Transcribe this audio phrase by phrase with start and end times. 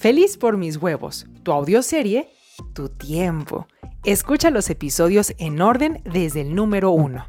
[0.00, 2.32] Feliz por mis huevos, tu audioserie,
[2.72, 3.66] tu tiempo.
[4.02, 7.26] Escucha los episodios en orden desde el número uno.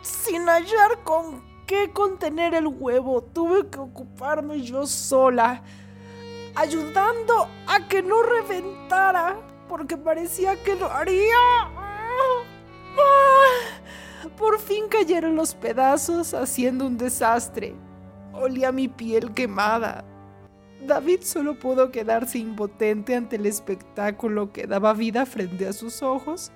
[0.00, 5.62] Sin hallar con qué contener el huevo, tuve que ocuparme yo sola,
[6.54, 9.36] ayudando a que no reventara,
[9.68, 11.36] porque parecía que lo haría.
[14.36, 17.74] Por fin cayeron los pedazos haciendo un desastre.
[18.32, 20.04] Olía mi piel quemada.
[20.86, 26.52] David solo pudo quedarse impotente ante el espectáculo que daba vida frente a sus ojos,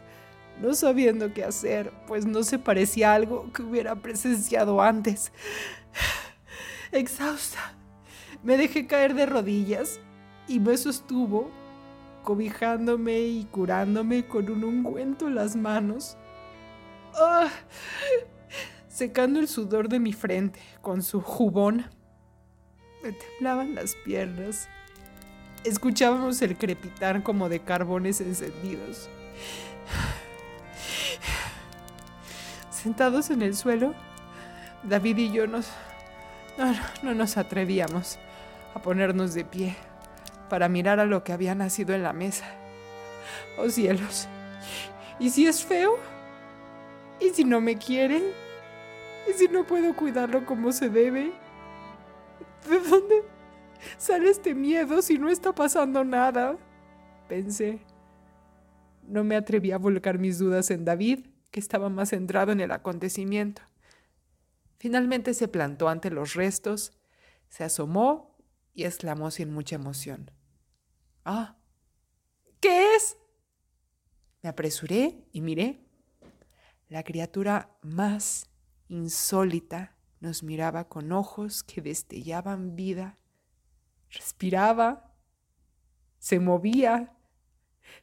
[0.60, 5.32] no sabiendo qué hacer, pues no se parecía a algo que hubiera presenciado antes.
[6.92, 7.74] Exhausta,
[8.44, 9.98] me dejé caer de rodillas
[10.46, 11.50] y me sostuvo,
[12.22, 16.16] cobijándome y curándome con un ungüento en las manos.
[17.14, 17.48] Ah,
[18.88, 21.86] secando el sudor de mi frente con su jubón.
[23.02, 24.68] Me temblaban las piernas.
[25.64, 29.08] Escuchábamos el crepitar como de carbones encendidos.
[32.70, 33.94] Sentados en el suelo,
[34.82, 35.68] David y yo nos...
[36.58, 38.18] No, no nos atrevíamos
[38.74, 39.76] a ponernos de pie
[40.52, 42.44] para mirar a lo que había nacido en la mesa.
[43.56, 44.28] Oh cielos.
[45.18, 45.96] ¿Y si es feo?
[47.18, 48.22] ¿Y si no me quieren?
[49.30, 51.32] ¿Y si no puedo cuidarlo como se debe?
[52.68, 53.22] ¿De dónde
[53.96, 56.58] sale este miedo si no está pasando nada?
[57.30, 57.80] Pensé.
[59.08, 62.72] No me atreví a volcar mis dudas en David, que estaba más centrado en el
[62.72, 63.62] acontecimiento.
[64.76, 66.92] Finalmente se plantó ante los restos,
[67.48, 68.36] se asomó
[68.74, 70.30] y exclamó sin mucha emoción.
[71.24, 71.56] Ah,
[72.60, 73.16] ¿qué es?
[74.42, 75.80] Me apresuré y miré.
[76.88, 78.50] La criatura más
[78.88, 83.18] insólita nos miraba con ojos que destellaban vida.
[84.10, 85.14] Respiraba,
[86.18, 87.16] se movía.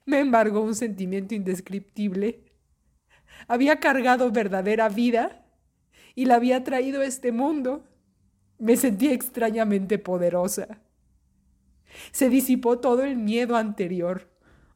[0.06, 2.46] Me embargó un sentimiento indescriptible.
[3.48, 5.46] Había cargado verdadera vida
[6.16, 7.86] y la había traído a este mundo.
[8.58, 10.82] Me sentí extrañamente poderosa.
[12.12, 14.30] Se disipó todo el miedo anterior.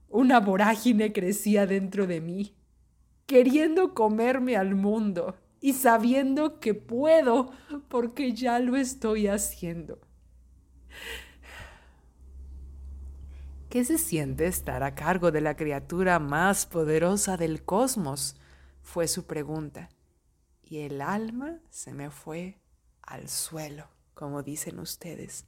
[0.10, 2.56] Una vorágine crecía dentro de mí
[3.26, 7.52] queriendo comerme al mundo y sabiendo que puedo
[7.88, 10.00] porque ya lo estoy haciendo.
[13.70, 18.36] ¿Qué se siente estar a cargo de la criatura más poderosa del cosmos?
[18.84, 19.90] fue su pregunta.
[20.62, 22.60] Y el alma se me fue
[23.02, 25.46] al suelo, como dicen ustedes.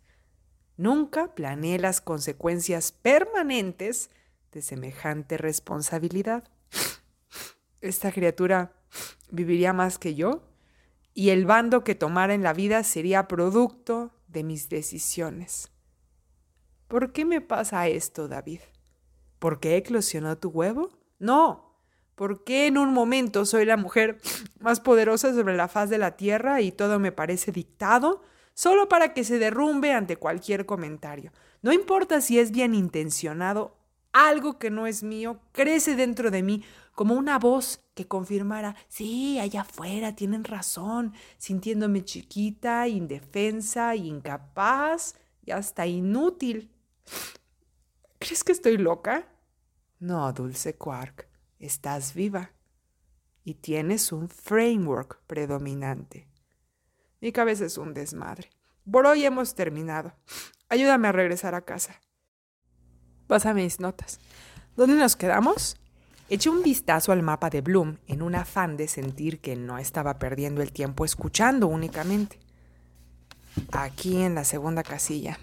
[0.77, 4.09] Nunca planeé las consecuencias permanentes
[4.51, 6.43] de semejante responsabilidad
[7.85, 8.73] esta criatura
[9.29, 10.41] viviría más que yo
[11.13, 15.69] y el bando que tomara en la vida sería producto de mis decisiones.
[16.87, 18.61] ¿Por qué me pasa esto, David?
[19.39, 20.89] ¿Por qué eclosionó tu huevo?
[21.19, 21.79] No.
[22.15, 24.19] ¿Por qué en un momento soy la mujer
[24.59, 28.23] más poderosa sobre la faz de la tierra y todo me parece dictado
[28.55, 31.31] solo para que se derrumbe ante cualquier comentario?
[31.61, 33.77] No importa si es bien intencionado,
[34.11, 39.37] algo que no es mío crece dentro de mí como una voz que confirmara, sí,
[39.39, 46.71] allá afuera tienen razón, sintiéndome chiquita, indefensa, incapaz y hasta inútil.
[48.17, 49.27] ¿Crees que estoy loca?
[49.99, 51.27] No, dulce Quark,
[51.59, 52.51] estás viva
[53.43, 56.27] y tienes un framework predominante.
[57.25, 58.51] Mi cabeza es un desmadre.
[58.91, 60.13] Por hoy hemos terminado.
[60.69, 61.99] Ayúdame a regresar a casa.
[63.25, 64.19] Pásame mis notas.
[64.75, 65.75] ¿Dónde nos quedamos?
[66.29, 70.19] Eché un vistazo al mapa de Bloom en un afán de sentir que no estaba
[70.19, 72.39] perdiendo el tiempo escuchando únicamente.
[73.71, 75.39] Aquí en la segunda casilla.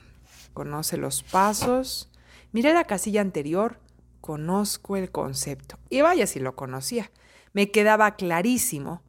[0.55, 2.13] Conoce los pasos.
[2.53, 3.81] Miré la casilla anterior.
[4.21, 5.81] Conozco el concepto.
[5.91, 7.11] Y vaya si lo conocía.
[7.53, 9.03] Me quedaba clarísimo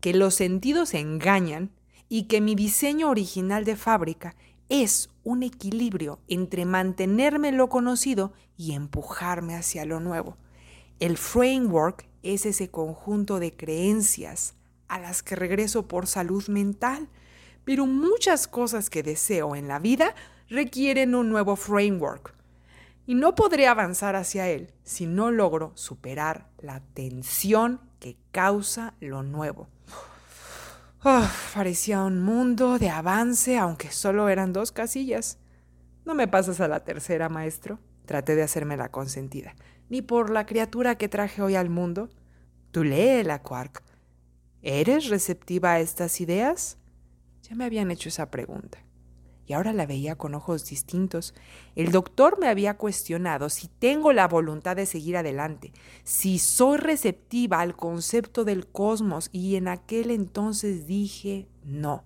[0.00, 1.72] que los sentidos engañan
[2.10, 4.34] y que mi diseño original de fábrica
[4.68, 10.36] es un equilibrio entre mantenerme en lo conocido y empujarme hacia lo nuevo.
[10.98, 14.54] El framework es ese conjunto de creencias
[14.88, 17.08] a las que regreso por salud mental,
[17.64, 20.14] pero muchas cosas que deseo en la vida
[20.48, 22.34] requieren un nuevo framework.
[23.06, 29.22] Y no podré avanzar hacia él si no logro superar la tensión que causa lo
[29.22, 29.68] nuevo.
[31.54, 35.38] Parecía un mundo de avance, aunque solo eran dos casillas.
[36.04, 37.78] No me pasas a la tercera, maestro.
[38.06, 39.54] Traté de hacerme la consentida.
[39.88, 42.10] ni por la criatura que traje hoy al mundo.
[42.70, 43.82] Tú léela, Quark.
[44.62, 46.78] ¿Eres receptiva a estas ideas?
[47.42, 48.78] Ya me habían hecho esa pregunta
[49.50, 51.34] y ahora la veía con ojos distintos.
[51.74, 55.72] El doctor me había cuestionado si tengo la voluntad de seguir adelante,
[56.04, 62.04] si soy receptiva al concepto del cosmos y en aquel entonces dije no.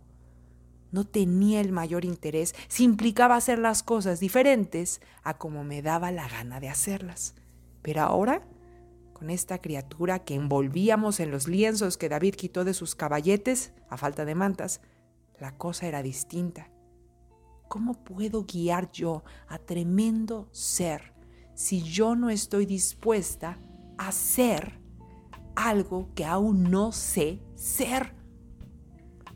[0.90, 6.12] No tenía el mayor interés si implicaba hacer las cosas diferentes a como me daba
[6.12, 7.34] la gana de hacerlas.
[7.82, 8.40] Pero ahora,
[9.12, 13.98] con esta criatura que envolvíamos en los lienzos que David quitó de sus caballetes, a
[13.98, 14.80] falta de mantas,
[15.38, 16.70] la cosa era distinta.
[17.74, 21.12] ¿Cómo puedo guiar yo a tremendo ser
[21.54, 23.58] si yo no estoy dispuesta
[23.98, 24.78] a ser
[25.56, 28.14] algo que aún no sé ser?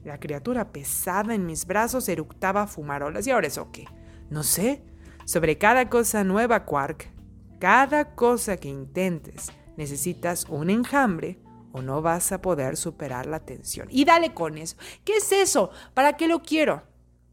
[0.04, 3.26] La criatura pesada en mis brazos eructaba fumarolas.
[3.26, 3.86] ¿Y ahora eso qué?
[4.30, 4.84] No sé.
[5.24, 7.10] Sobre cada cosa nueva, Quark,
[7.58, 11.40] cada cosa que intentes, necesitas un enjambre
[11.72, 13.88] o no vas a poder superar la tensión.
[13.90, 14.76] Y dale con eso.
[15.02, 15.72] ¿Qué es eso?
[15.92, 16.84] ¿Para qué lo quiero?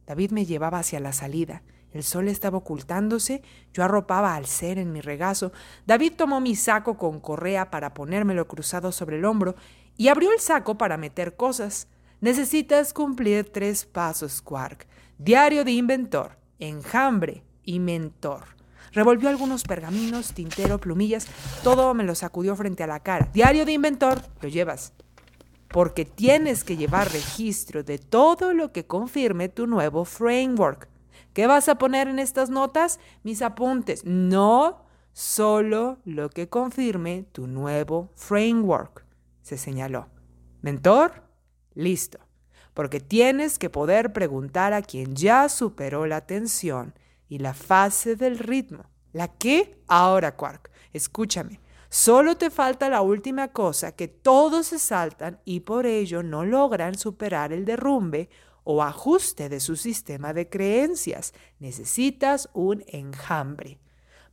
[0.05, 1.63] David me llevaba hacia la salida.
[1.91, 3.41] El sol estaba ocultándose,
[3.73, 5.53] yo arropaba al ser en mi regazo.
[5.85, 9.55] David tomó mi saco con correa para ponérmelo cruzado sobre el hombro
[9.95, 11.87] y abrió el saco para meter cosas.
[12.19, 14.87] Necesitas cumplir tres pasos, Quark.
[15.17, 18.43] Diario de inventor, enjambre y mentor.
[18.91, 21.27] Revolvió algunos pergaminos, tintero, plumillas,
[21.63, 23.29] todo me lo sacudió frente a la cara.
[23.33, 24.93] Diario de inventor, lo llevas
[25.69, 30.87] porque tienes que llevar registro de todo lo que confirme tu nuevo framework.
[31.33, 32.99] ¿Qué vas a poner en estas notas?
[33.23, 34.05] Mis apuntes.
[34.05, 39.05] No, solo lo que confirme tu nuevo framework,
[39.41, 40.07] se señaló.
[40.61, 41.23] Mentor,
[41.73, 42.19] listo,
[42.73, 46.93] porque tienes que poder preguntar a quien ya superó la tensión
[47.27, 48.85] y la fase del ritmo.
[49.13, 49.81] ¿La qué?
[49.87, 51.59] Ahora, Quark, escúchame.
[51.89, 56.97] Solo te falta la última cosa que todos se saltan y por ello no logran
[56.97, 58.29] superar el derrumbe
[58.63, 61.33] o ajuste de su sistema de creencias.
[61.59, 63.79] Necesitas un enjambre.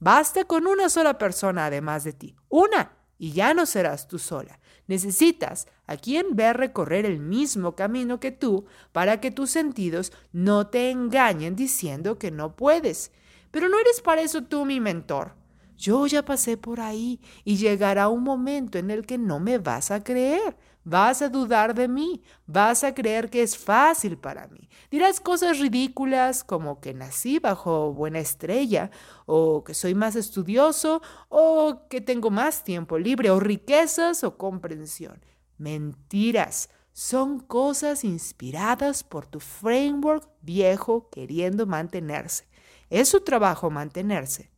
[0.01, 2.35] Basta con una sola persona además de ti.
[2.49, 2.97] Una.
[3.19, 4.59] Y ya no serás tú sola.
[4.89, 10.67] Necesitas a quien ver recorrer el mismo camino que tú para que tus sentidos no
[10.67, 13.13] te engañen diciendo que no puedes.
[13.53, 15.35] Pero no eres para eso tú mi mentor.
[15.77, 19.91] Yo ya pasé por ahí y llegará un momento en el que no me vas
[19.91, 20.57] a creer.
[20.85, 24.69] Vas a dudar de mí, vas a creer que es fácil para mí.
[24.91, 28.91] Dirás cosas ridículas como que nací bajo buena estrella,
[29.27, 35.25] o que soy más estudioso, o que tengo más tiempo libre, o riquezas o comprensión.
[35.57, 36.69] Mentiras.
[36.95, 42.47] Son cosas inspiradas por tu framework viejo queriendo mantenerse.
[42.91, 44.52] Es su trabajo mantenerse.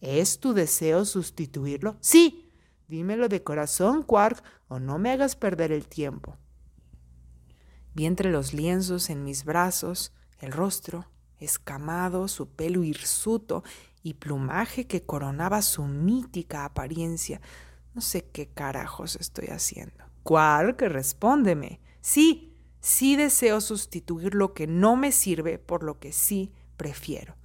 [0.00, 1.96] ¿Es tu deseo sustituirlo?
[2.00, 2.50] Sí.
[2.88, 6.36] Dímelo de corazón, Quark, o no me hagas perder el tiempo.
[7.94, 11.06] Vi entre los lienzos en mis brazos el rostro
[11.38, 13.64] escamado, su pelo hirsuto
[14.02, 17.40] y plumaje que coronaba su mítica apariencia.
[17.94, 20.04] No sé qué carajos estoy haciendo.
[20.22, 21.80] Quark, respóndeme.
[22.00, 27.36] Sí, sí deseo sustituir lo que no me sirve por lo que sí prefiero.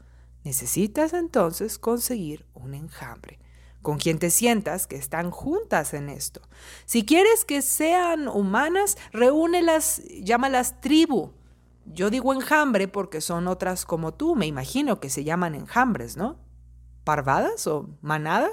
[0.43, 3.39] Necesitas entonces conseguir un enjambre
[3.81, 6.41] con quien te sientas que están juntas en esto.
[6.85, 11.31] Si quieres que sean humanas, reúnelas, llámalas tribu.
[11.85, 16.37] Yo digo enjambre porque son otras como tú, me imagino que se llaman enjambres, ¿no?
[17.03, 18.49] ¿Parvadas o manada?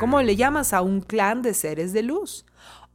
[0.00, 2.44] ¿Cómo le llamas a un clan de seres de luz?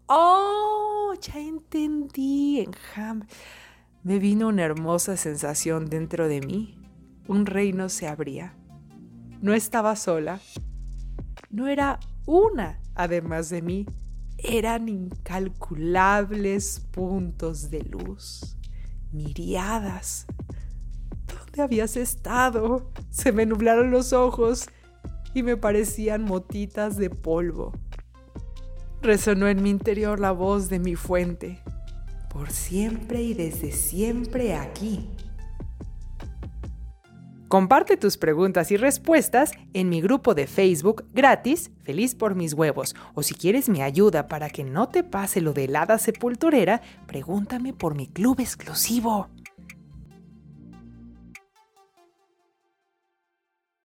[0.07, 3.29] Oh, ya entendí, enjambre.
[4.03, 6.86] Me vino una hermosa sensación dentro de mí
[7.27, 8.53] un reino se abría.
[9.41, 10.39] No estaba sola.
[11.49, 13.85] No era una, además de mí.
[14.37, 18.57] Eran incalculables puntos de luz,
[19.11, 20.27] miriadas.
[21.25, 22.91] ¿Dónde habías estado?
[23.09, 24.67] Se me nublaron los ojos
[25.33, 27.73] y me parecían motitas de polvo.
[29.01, 31.61] Resonó en mi interior la voz de mi fuente.
[32.29, 35.09] Por siempre y desde siempre aquí
[37.47, 42.93] Comparte tus preguntas y respuestas en mi grupo de Facebook gratis, Feliz por mis huevos.
[43.13, 47.71] O si quieres mi ayuda para que no te pase lo de helada sepulturera, pregúntame
[47.71, 49.29] por mi club exclusivo.